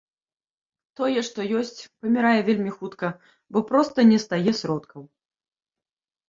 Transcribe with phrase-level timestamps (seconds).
[0.99, 3.11] Тое, што ёсць, памірае вельмі хутка,
[3.51, 5.01] бо проста не стае сродкаў.